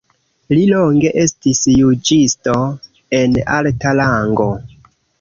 Li 0.53 0.63
longe 0.71 1.11
estis 1.25 1.61
juĝisto 1.81 2.57
en 3.23 3.41
alta 3.61 3.97
rango. 4.05 4.53